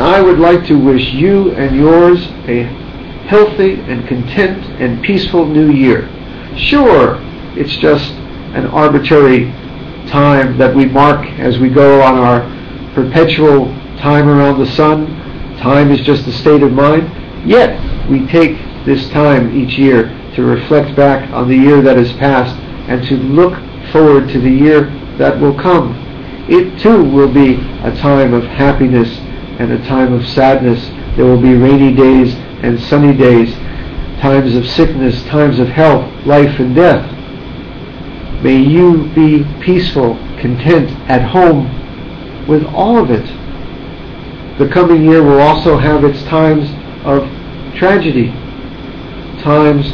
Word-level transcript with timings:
I 0.00 0.20
would 0.20 0.38
like 0.38 0.66
to 0.66 0.78
wish 0.78 1.12
you 1.12 1.52
and 1.52 1.76
yours 1.76 2.26
a 2.48 2.62
healthy 3.28 3.74
and 3.82 4.08
content 4.08 4.64
and 4.80 5.02
peaceful 5.04 5.46
new 5.46 5.70
year. 5.70 6.08
Sure, 6.56 7.18
it's 7.54 7.76
just 7.76 8.12
an 8.54 8.66
arbitrary 8.66 9.52
time 10.08 10.58
that 10.58 10.74
we 10.74 10.86
mark 10.86 11.24
as 11.38 11.58
we 11.58 11.68
go 11.68 12.00
on 12.02 12.14
our 12.16 12.40
perpetual 12.94 13.66
time 13.98 14.28
around 14.28 14.58
the 14.58 14.70
sun. 14.72 15.06
Time 15.58 15.90
is 15.90 16.00
just 16.00 16.26
a 16.26 16.32
state 16.32 16.62
of 16.62 16.72
mind. 16.72 17.08
Yet, 17.46 17.78
we 18.08 18.26
take 18.26 18.58
this 18.84 19.08
time 19.10 19.54
each 19.56 19.78
year 19.78 20.08
to 20.34 20.42
reflect 20.42 20.96
back 20.96 21.30
on 21.30 21.48
the 21.48 21.56
year 21.56 21.82
that 21.82 21.96
has 21.96 22.12
passed 22.14 22.56
and 22.88 23.06
to 23.08 23.16
look 23.16 23.54
forward 23.92 24.28
to 24.30 24.40
the 24.40 24.50
year 24.50 24.84
that 25.18 25.38
will 25.38 25.54
come. 25.54 25.94
It 26.48 26.80
too 26.80 27.04
will 27.04 27.32
be 27.32 27.56
a 27.84 27.94
time 27.96 28.32
of 28.32 28.44
happiness 28.44 29.19
and 29.60 29.72
a 29.72 29.86
time 29.86 30.14
of 30.14 30.26
sadness. 30.26 30.88
There 31.16 31.26
will 31.26 31.40
be 31.40 31.54
rainy 31.54 31.94
days 31.94 32.34
and 32.64 32.80
sunny 32.80 33.14
days, 33.14 33.52
times 34.22 34.56
of 34.56 34.66
sickness, 34.66 35.22
times 35.26 35.58
of 35.58 35.68
health, 35.68 36.10
life 36.24 36.58
and 36.58 36.74
death. 36.74 37.04
May 38.42 38.56
you 38.56 39.06
be 39.14 39.44
peaceful, 39.62 40.14
content, 40.40 40.90
at 41.10 41.20
home 41.20 41.66
with 42.46 42.64
all 42.64 42.96
of 42.98 43.10
it. 43.10 43.26
The 44.58 44.66
coming 44.68 45.04
year 45.04 45.22
will 45.22 45.40
also 45.40 45.76
have 45.76 46.04
its 46.04 46.22
times 46.22 46.64
of 47.04 47.28
tragedy, 47.76 48.30
times 49.42 49.92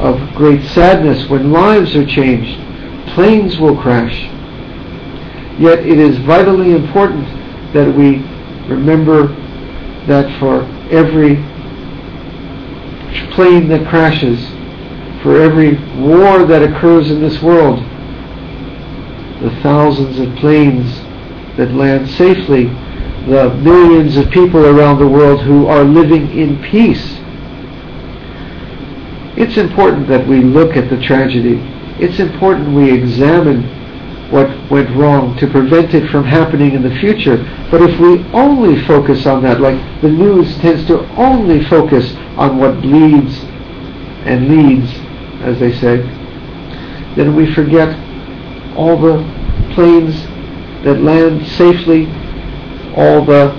of 0.00 0.34
great 0.34 0.62
sadness 0.70 1.28
when 1.28 1.52
lives 1.52 1.94
are 1.94 2.06
changed, 2.06 2.58
planes 3.14 3.58
will 3.58 3.76
crash. 3.76 4.30
Yet 5.60 5.80
it 5.80 5.98
is 5.98 6.16
vitally 6.20 6.72
important 6.72 7.26
that 7.74 7.94
we 7.94 8.24
remember 8.68 9.28
that 10.06 10.38
for 10.38 10.62
every 10.90 11.36
plane 13.34 13.68
that 13.68 13.86
crashes, 13.88 14.40
for 15.22 15.40
every 15.40 15.76
war 16.00 16.44
that 16.44 16.62
occurs 16.62 17.10
in 17.10 17.20
this 17.20 17.40
world, 17.42 17.78
the 19.42 19.50
thousands 19.62 20.18
of 20.18 20.34
planes 20.36 20.98
that 21.56 21.72
land 21.72 22.08
safely, 22.08 22.64
the 23.26 23.54
millions 23.62 24.16
of 24.16 24.30
people 24.30 24.66
around 24.66 24.98
the 24.98 25.08
world 25.08 25.40
who 25.42 25.66
are 25.66 25.84
living 25.84 26.30
in 26.36 26.60
peace. 26.62 27.18
It's 29.36 29.56
important 29.56 30.06
that 30.08 30.26
we 30.26 30.40
look 30.42 30.76
at 30.76 30.90
the 30.90 31.00
tragedy. 31.00 31.58
It's 31.98 32.20
important 32.20 32.74
we 32.74 32.92
examine 32.92 33.83
what 34.30 34.48
went 34.70 34.94
wrong 34.96 35.36
to 35.38 35.46
prevent 35.46 35.94
it 35.94 36.10
from 36.10 36.24
happening 36.24 36.72
in 36.72 36.82
the 36.82 36.94
future. 37.00 37.36
But 37.70 37.82
if 37.82 37.98
we 38.00 38.24
only 38.32 38.82
focus 38.86 39.26
on 39.26 39.42
that, 39.42 39.60
like 39.60 39.78
the 40.00 40.08
news 40.08 40.56
tends 40.58 40.86
to 40.88 41.00
only 41.16 41.64
focus 41.64 42.14
on 42.36 42.58
what 42.58 42.80
bleeds 42.80 43.38
and 44.24 44.48
leads, 44.48 44.90
as 45.42 45.58
they 45.60 45.72
say, 45.72 45.98
then 47.16 47.36
we 47.36 47.52
forget 47.54 47.96
all 48.76 48.98
the 49.00 49.18
planes 49.74 50.14
that 50.84 51.00
land 51.00 51.46
safely, 51.46 52.06
all 52.96 53.24
the 53.24 53.52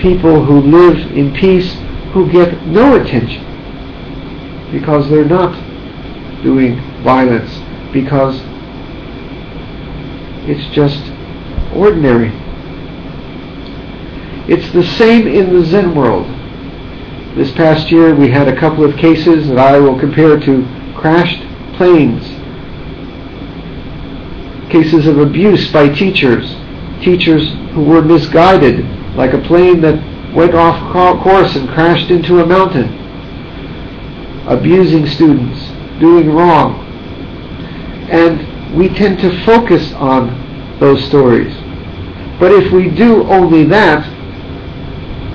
people 0.00 0.44
who 0.44 0.60
live 0.60 0.96
in 1.12 1.34
peace 1.34 1.74
who 2.12 2.30
get 2.30 2.66
no 2.66 3.00
attention 3.00 3.42
because 4.70 5.08
they're 5.08 5.24
not 5.24 5.52
doing 6.42 6.80
violence, 7.02 7.50
because 7.92 8.40
it's 10.46 10.74
just 10.74 11.02
ordinary. 11.74 12.32
It's 14.46 14.70
the 14.72 14.84
same 14.84 15.26
in 15.26 15.54
the 15.54 15.64
Zen 15.64 15.94
world. 15.94 16.26
This 17.34 17.50
past 17.52 17.90
year 17.90 18.14
we 18.14 18.30
had 18.30 18.46
a 18.46 18.58
couple 18.58 18.84
of 18.84 18.96
cases 18.96 19.48
that 19.48 19.58
I 19.58 19.78
will 19.78 19.98
compare 19.98 20.38
to 20.38 20.92
crashed 20.94 21.42
planes. 21.76 22.22
Cases 24.70 25.06
of 25.06 25.18
abuse 25.18 25.72
by 25.72 25.88
teachers. 25.88 26.54
Teachers 27.02 27.52
who 27.72 27.84
were 27.84 28.02
misguided, 28.02 28.84
like 29.16 29.32
a 29.32 29.40
plane 29.40 29.80
that 29.80 29.96
went 30.34 30.54
off 30.54 30.92
course 31.22 31.56
and 31.56 31.68
crashed 31.68 32.10
into 32.10 32.40
a 32.40 32.46
mountain. 32.46 32.92
Abusing 34.46 35.06
students, 35.06 35.58
doing 36.00 36.30
wrong. 36.30 36.84
And 38.10 38.53
we 38.76 38.88
tend 38.88 39.18
to 39.20 39.44
focus 39.44 39.92
on 39.94 40.78
those 40.80 41.04
stories. 41.04 41.54
But 42.38 42.52
if 42.52 42.72
we 42.72 42.90
do 42.90 43.22
only 43.24 43.64
that, 43.64 44.04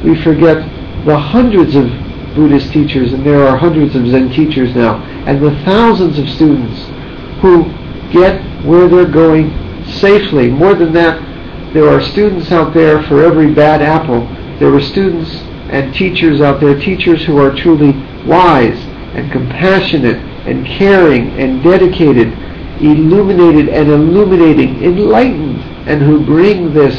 we 0.04 0.22
forget 0.22 0.58
the 1.06 1.18
hundreds 1.18 1.76
of 1.76 1.88
Buddhist 2.36 2.72
teachers, 2.72 3.14
and 3.14 3.26
there 3.26 3.48
are 3.48 3.58
hundreds 3.58 3.96
of 3.96 4.08
Zen 4.08 4.30
teachers 4.30 4.76
now, 4.76 5.02
and 5.26 5.42
the 5.42 5.52
thousands 5.64 6.20
of 6.20 6.30
students 6.30 6.80
who 7.42 7.64
get 8.12 8.42
where 8.66 8.88
they're 8.88 9.10
going 9.10 9.50
safely. 9.86 10.50
More 10.50 10.74
than 10.74 10.94
that, 10.94 11.22
there 11.74 11.88
are 11.88 12.02
students 12.02 12.52
out 12.52 12.74
there 12.74 13.04
for 13.04 13.24
every 13.24 13.54
bad 13.54 13.82
apple. 13.82 14.22
There 14.60 14.74
are 14.74 14.82
students 14.82 15.30
and 15.72 15.94
teachers 15.94 16.42
out 16.42 16.60
there, 16.60 16.78
teachers 16.80 17.24
who 17.26 17.38
are 17.38 17.56
truly 17.56 17.92
wise 18.26 18.78
and 19.16 19.32
compassionate 19.32 20.18
and 20.48 20.66
caring 20.66 21.30
and 21.40 21.64
dedicated, 21.64 22.34
illuminated 22.82 23.70
and 23.70 23.90
illuminating, 23.90 24.84
enlightened, 24.84 25.60
and 25.88 26.02
who 26.02 26.26
bring 26.26 26.74
this 26.74 26.96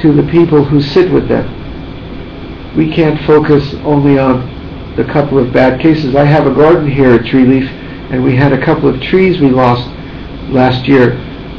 to 0.00 0.12
the 0.12 0.28
people 0.30 0.64
who 0.64 0.80
sit 0.80 1.10
with 1.10 1.28
them. 1.28 1.46
We 2.76 2.92
can't 2.92 3.24
focus 3.26 3.74
only 3.84 4.18
on 4.18 4.94
the 4.96 5.04
couple 5.04 5.38
of 5.38 5.52
bad 5.52 5.80
cases. 5.80 6.14
I 6.14 6.24
have 6.24 6.46
a 6.46 6.54
garden 6.54 6.90
here 6.90 7.14
at 7.14 7.22
Treeleaf, 7.22 7.68
and 8.10 8.22
we 8.22 8.36
had 8.36 8.52
a 8.52 8.64
couple 8.64 8.88
of 8.88 9.00
trees 9.00 9.40
we 9.40 9.50
lost 9.50 9.88
last 10.50 10.86
year 10.86 11.12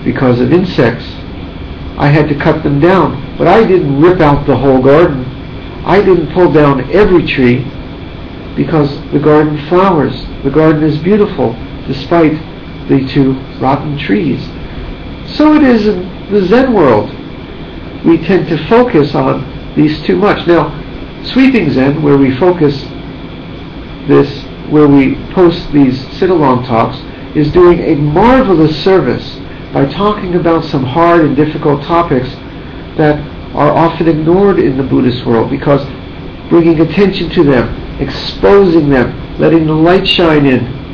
because 0.03 0.39
of 0.39 0.53
insects. 0.53 1.05
I 1.97 2.07
had 2.07 2.29
to 2.29 2.35
cut 2.35 2.63
them 2.63 2.79
down, 2.79 3.37
but 3.37 3.47
I 3.47 3.65
didn't 3.65 3.99
rip 3.99 4.21
out 4.21 4.45
the 4.45 4.55
whole 4.55 4.81
garden. 4.81 5.25
I 5.85 6.01
didn't 6.01 6.33
pull 6.33 6.51
down 6.51 6.89
every 6.91 7.25
tree 7.25 7.63
because 8.55 8.99
the 9.11 9.19
garden 9.19 9.57
flowers. 9.67 10.13
The 10.43 10.51
garden 10.51 10.83
is 10.83 10.97
beautiful 10.97 11.53
despite 11.87 12.33
the 12.89 13.07
two 13.07 13.33
rotten 13.59 13.97
trees. 13.97 14.41
So 15.35 15.55
it 15.55 15.63
is 15.63 15.87
in 15.87 16.31
the 16.31 16.45
Zen 16.45 16.73
world. 16.73 17.09
We 18.05 18.17
tend 18.25 18.47
to 18.49 18.67
focus 18.67 19.15
on 19.15 19.75
these 19.75 20.01
too 20.03 20.15
much. 20.15 20.47
Now, 20.47 20.73
Sweeping 21.23 21.71
Zen, 21.71 22.01
where 22.03 22.17
we 22.17 22.35
focus 22.37 22.81
this, 24.07 24.43
where 24.71 24.87
we 24.87 25.15
post 25.33 25.71
these 25.73 25.99
sit-along 26.17 26.65
talks, 26.65 26.97
is 27.35 27.51
doing 27.51 27.79
a 27.79 27.95
marvelous 27.95 28.81
service 28.83 29.37
by 29.73 29.85
talking 29.85 30.35
about 30.35 30.63
some 30.63 30.83
hard 30.83 31.25
and 31.25 31.35
difficult 31.35 31.83
topics 31.83 32.29
that 32.97 33.19
are 33.53 33.71
often 33.71 34.07
ignored 34.07 34.59
in 34.59 34.77
the 34.77 34.83
Buddhist 34.83 35.25
world 35.25 35.49
because 35.49 35.85
bringing 36.49 36.79
attention 36.79 37.29
to 37.31 37.43
them, 37.43 38.01
exposing 38.01 38.89
them, 38.89 39.39
letting 39.39 39.67
the 39.67 39.73
light 39.73 40.07
shine 40.07 40.45
in. 40.45 40.86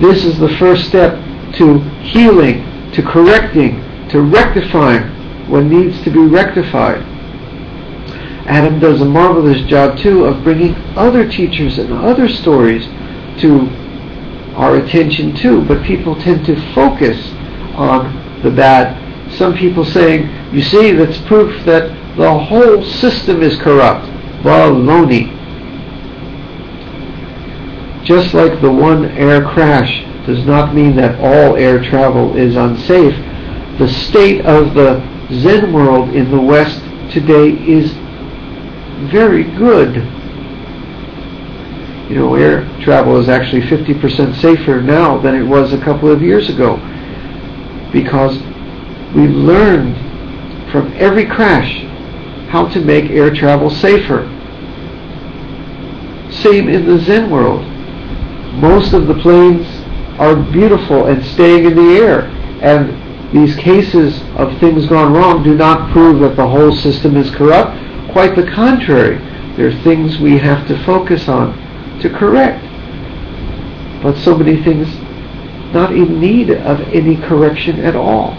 This 0.00 0.24
is 0.24 0.38
the 0.38 0.54
first 0.58 0.86
step 0.86 1.14
to 1.56 1.78
healing, 2.00 2.92
to 2.92 3.02
correcting, 3.02 3.80
to 4.10 4.20
rectifying 4.20 5.02
what 5.48 5.64
needs 5.64 6.02
to 6.04 6.10
be 6.10 6.20
rectified. 6.20 7.02
Adam 8.46 8.78
does 8.78 9.00
a 9.00 9.04
marvelous 9.04 9.60
job 9.68 9.98
too 9.98 10.24
of 10.24 10.44
bringing 10.44 10.74
other 10.96 11.28
teachers 11.28 11.78
and 11.78 11.92
other 11.92 12.28
stories 12.28 12.84
to 13.40 13.68
our 14.54 14.76
attention 14.76 15.34
too, 15.34 15.64
but 15.66 15.84
people 15.84 16.14
tend 16.14 16.46
to 16.46 16.74
focus 16.74 17.18
on 17.74 18.42
the 18.42 18.50
bad. 18.50 19.02
Some 19.32 19.54
people 19.56 19.84
saying, 19.84 20.28
you 20.54 20.62
see, 20.62 20.92
that's 20.92 21.18
proof 21.22 21.64
that 21.64 21.88
the 22.16 22.38
whole 22.38 22.84
system 22.84 23.42
is 23.42 23.60
corrupt. 23.60 24.06
Baloney. 24.42 25.35
Just 28.06 28.34
like 28.34 28.60
the 28.60 28.70
one 28.70 29.06
air 29.06 29.44
crash 29.44 30.04
does 30.26 30.46
not 30.46 30.76
mean 30.76 30.94
that 30.94 31.18
all 31.18 31.56
air 31.56 31.82
travel 31.82 32.36
is 32.36 32.54
unsafe, 32.54 33.16
the 33.80 33.88
state 33.88 34.46
of 34.46 34.74
the 34.74 35.00
Zen 35.32 35.72
world 35.72 36.10
in 36.10 36.30
the 36.30 36.40
West 36.40 36.80
today 37.12 37.50
is 37.68 37.92
very 39.10 39.42
good. 39.42 39.96
You 42.08 42.14
know, 42.14 42.36
air 42.36 42.62
travel 42.80 43.18
is 43.18 43.28
actually 43.28 43.62
50% 43.62 44.40
safer 44.40 44.80
now 44.80 45.18
than 45.18 45.34
it 45.34 45.42
was 45.42 45.72
a 45.72 45.80
couple 45.80 46.08
of 46.08 46.22
years 46.22 46.48
ago 46.48 46.76
because 47.92 48.38
we 49.16 49.26
learned 49.26 49.96
from 50.70 50.92
every 50.94 51.26
crash 51.26 51.82
how 52.50 52.68
to 52.68 52.80
make 52.80 53.10
air 53.10 53.34
travel 53.34 53.68
safer. 53.68 54.32
Same 56.30 56.68
in 56.68 56.86
the 56.86 57.00
Zen 57.00 57.30
world. 57.30 57.72
Most 58.56 58.92
of 58.92 59.06
the 59.06 59.14
planes 59.14 59.66
are 60.18 60.34
beautiful 60.34 61.06
and 61.06 61.24
staying 61.24 61.66
in 61.66 61.76
the 61.76 61.96
air, 61.98 62.22
and 62.62 62.90
these 63.34 63.54
cases 63.56 64.22
of 64.36 64.58
things 64.60 64.86
gone 64.86 65.12
wrong 65.12 65.42
do 65.42 65.54
not 65.54 65.90
prove 65.92 66.20
that 66.20 66.36
the 66.36 66.46
whole 66.46 66.74
system 66.74 67.16
is 67.16 67.30
corrupt. 67.34 67.76
Quite 68.12 68.34
the 68.34 68.50
contrary. 68.50 69.18
There 69.56 69.68
are 69.68 69.82
things 69.82 70.18
we 70.18 70.38
have 70.38 70.66
to 70.68 70.84
focus 70.84 71.28
on 71.28 71.52
to 72.00 72.08
correct. 72.08 72.62
But 74.02 74.16
so 74.16 74.36
many 74.36 74.62
things 74.62 74.88
not 75.74 75.92
in 75.92 76.18
need 76.20 76.50
of 76.50 76.80
any 76.94 77.16
correction 77.16 77.80
at 77.80 77.96
all. 77.96 78.34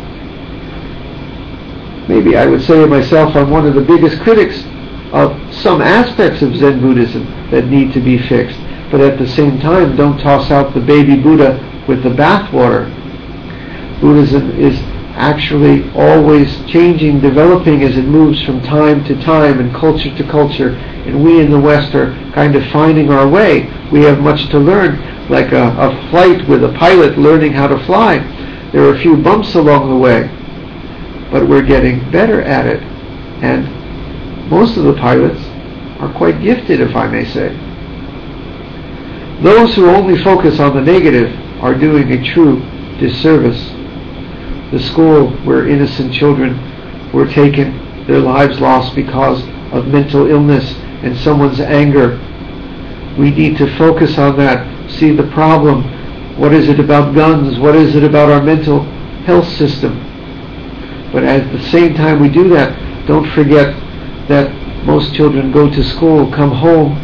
Maybe 2.08 2.38
I 2.38 2.46
would 2.46 2.62
say 2.62 2.80
to 2.80 2.88
myself 2.88 3.36
I'm 3.36 3.50
one 3.50 3.68
of 3.68 3.76
the 3.76 3.82
biggest 3.82 4.22
critics 4.22 4.64
of 5.12 5.38
some 5.54 5.82
aspects 5.82 6.42
of 6.42 6.56
Zen 6.56 6.80
Buddhism 6.80 7.26
that 7.52 7.66
need 7.66 7.94
to 7.94 8.00
be 8.00 8.18
fixed. 8.18 8.60
But 8.92 9.02
at 9.02 9.20
the 9.20 9.28
same 9.28 9.60
time, 9.60 9.96
don't 9.96 10.18
toss 10.18 10.50
out 10.50 10.74
the 10.74 10.80
baby 10.80 11.16
Buddha 11.22 11.60
with 11.88 12.04
the 12.04 12.10
bathwater. 12.10 12.90
Buddhism 14.00 14.52
is 14.60 14.80
actually 15.18 15.90
always 15.94 16.56
changing, 16.68 17.20
developing 17.20 17.84
as 17.84 17.98
it 17.98 18.04
moves 18.04 18.42
from 18.44 18.62
time 18.62 19.04
to 19.06 19.20
time 19.22 19.60
and 19.60 19.74
culture 19.74 20.16
to 20.16 20.24
culture. 20.30 20.76
And 20.76 21.24
we 21.24 21.42
in 21.42 21.52
the 21.52 21.60
West 21.60 21.96
are 21.96 22.14
kind 22.34 22.56
of 22.56 22.64
finding 22.68 23.10
our 23.10 23.28
way. 23.28 23.64
We 23.92 24.04
have 24.04 24.20
much 24.20 24.48
to 24.50 24.60
learn, 24.60 25.00
like 25.30 25.52
a, 25.52 25.76
a 25.78 26.10
flight 26.10 26.48
with 26.48 26.64
a 26.64 26.74
pilot 26.74 27.18
learning 27.18 27.54
how 27.54 27.68
to 27.68 27.84
fly. 27.86 28.20
There 28.72 28.84
are 28.84 28.94
a 28.94 29.00
few 29.00 29.18
bumps 29.18 29.56
along 29.56 29.90
the 29.90 29.98
way, 29.98 30.30
but 31.32 31.48
we're 31.48 31.66
getting 31.66 32.10
better 32.12 32.42
at 32.42 32.68
it. 32.68 32.84
And 33.42 34.50
most 34.50 34.78
of 34.78 34.84
the 34.84 34.94
pilots 34.94 35.44
are 36.00 36.14
quite 36.14 36.42
gifted, 36.42 36.80
if 36.80 36.96
I 36.96 37.08
may 37.08 37.26
say. 37.26 37.67
Those 39.42 39.76
who 39.76 39.88
only 39.88 40.22
focus 40.24 40.60
on 40.60 40.76
the 40.76 40.82
negative 40.82 41.32
are 41.62 41.76
doing 41.76 42.12
a 42.12 42.34
true 42.34 42.60
disservice. 43.00 43.70
The 44.72 44.80
school 44.80 45.30
where 45.46 45.68
innocent 45.68 46.12
children 46.12 47.12
were 47.14 47.28
taken, 47.28 48.06
their 48.08 48.20
lives 48.20 48.60
lost 48.60 48.96
because 48.96 49.44
of 49.72 49.88
mental 49.88 50.30
illness 50.30 50.74
and 51.04 51.16
someone's 51.18 51.60
anger. 51.60 52.18
We 53.18 53.30
need 53.30 53.58
to 53.58 53.78
focus 53.78 54.18
on 54.18 54.38
that, 54.38 54.90
see 54.90 55.16
the 55.16 55.30
problem. 55.32 55.84
What 56.40 56.54
is 56.54 56.68
it 56.68 56.80
about 56.80 57.14
guns? 57.14 57.60
What 57.60 57.76
is 57.76 57.96
it 57.96 58.04
about 58.04 58.32
our 58.32 58.42
mental 58.42 58.84
health 59.26 59.48
system? 59.48 60.00
But 61.12 61.24
at 61.24 61.52
the 61.52 61.62
same 61.70 61.94
time 61.94 62.20
we 62.20 62.30
do 62.30 62.50
that, 62.50 62.76
don't 63.08 63.30
forget 63.34 63.76
that 64.28 64.52
most 64.84 65.14
children 65.14 65.52
go 65.52 65.70
to 65.70 65.84
school, 65.84 66.32
come 66.32 66.52
home 66.52 66.98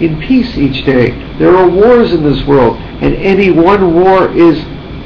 in 0.00 0.20
peace 0.20 0.56
each 0.56 0.84
day. 0.84 1.29
There 1.40 1.56
are 1.56 1.70
wars 1.70 2.12
in 2.12 2.22
this 2.22 2.44
world, 2.44 2.76
and 2.76 3.14
any 3.14 3.50
one 3.50 3.94
war 3.94 4.30
is 4.30 4.62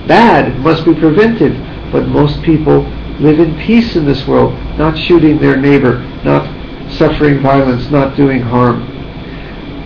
bad, 0.09 0.59
must 0.59 0.85
be 0.85 0.93
prevented. 0.93 1.53
But 1.93 2.09
most 2.09 2.43
people 2.43 2.81
live 3.21 3.39
in 3.39 3.57
peace 3.61 3.95
in 3.95 4.05
this 4.05 4.27
world, 4.27 4.53
not 4.77 4.99
shooting 4.99 5.39
their 5.39 5.57
neighbor, 5.57 6.01
not 6.25 6.43
suffering 6.91 7.41
violence, 7.41 7.89
not 7.89 8.17
doing 8.17 8.43
harm. 8.43 8.83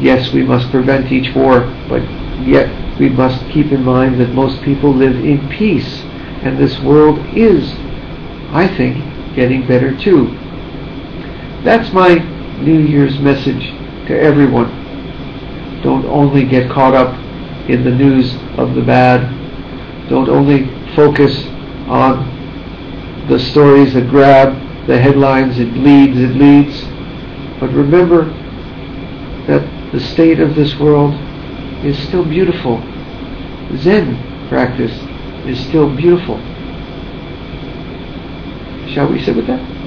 Yes, 0.01 0.33
we 0.33 0.43
must 0.43 0.71
prevent 0.71 1.13
each 1.13 1.35
war, 1.35 1.61
but 1.87 2.01
yet 2.41 2.99
we 2.99 3.11
must 3.11 3.45
keep 3.51 3.71
in 3.71 3.85
mind 3.85 4.19
that 4.19 4.31
most 4.31 4.63
people 4.63 4.91
live 4.91 5.17
in 5.23 5.51
peace, 5.51 6.01
and 6.43 6.57
this 6.57 6.81
world 6.81 7.19
is, 7.37 7.75
I 8.53 8.73
think, 8.75 9.05
getting 9.35 9.67
better 9.67 9.95
too. 9.99 10.29
That's 11.63 11.93
my 11.93 12.15
New 12.63 12.81
Year's 12.81 13.19
message 13.19 13.65
to 14.07 14.19
everyone. 14.19 14.78
Don't 15.83 16.05
only 16.07 16.45
get 16.45 16.71
caught 16.71 16.95
up 16.95 17.15
in 17.69 17.85
the 17.85 17.91
news 17.91 18.35
of 18.59 18.75
the 18.75 18.83
bad. 18.83 19.21
Don't 20.09 20.29
only 20.29 20.67
focus 20.95 21.47
on 21.89 22.37
the 23.29 23.39
stories 23.39 23.95
that 23.95 24.09
grab 24.09 24.55
the 24.87 24.99
headlines, 24.99 25.59
it 25.59 25.73
leads, 25.75 26.19
it 26.19 26.35
leads. 26.35 26.83
But 27.61 27.71
remember 27.73 28.25
that 29.47 29.93
the 29.93 30.01
state 30.01 30.41
of 30.41 30.55
this 30.55 30.79
world 30.79 31.15
is 31.85 31.99
still 32.09 32.25
beautiful. 32.25 32.81
Zen 33.77 34.49
practice 34.49 34.93
is 35.47 35.59
still 35.69 35.95
beautiful. 35.95 36.39
Shall 38.89 39.11
we 39.11 39.23
sit 39.23 39.37
with 39.37 39.47
that? 39.47 39.78